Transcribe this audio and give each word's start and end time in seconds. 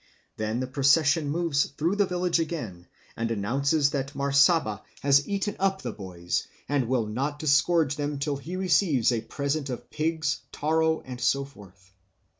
Then 0.35 0.61
the 0.61 0.65
procession 0.65 1.29
moves 1.29 1.65
through 1.65 1.95
the 1.97 2.07
village 2.07 2.39
again, 2.39 2.87
and 3.15 3.29
announces 3.29 3.91
that 3.91 4.15
Marsaba 4.15 4.81
has 5.03 5.27
eaten 5.29 5.55
up 5.59 5.83
the 5.83 5.91
boys, 5.91 6.47
and 6.67 6.87
will 6.87 7.05
not 7.05 7.37
disgorge 7.37 7.97
them 7.97 8.17
till 8.17 8.37
he 8.37 8.55
receives 8.55 9.11
a 9.11 9.21
present 9.21 9.69
of 9.69 9.91
pigs, 9.91 10.39
taro, 10.51 11.01
and 11.01 11.21
so 11.21 11.45
forth. 11.45 11.93